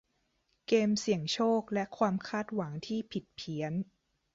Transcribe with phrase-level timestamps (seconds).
[0.67, 3.73] เกมเสี่ยงโชคและความคาดหวังที่ผิดเพี้ยน